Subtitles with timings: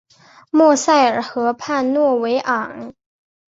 [0.49, 2.95] 莫塞尔河畔诺韦昂。